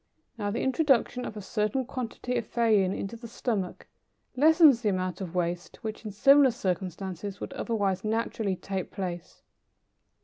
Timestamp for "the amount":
4.81-5.21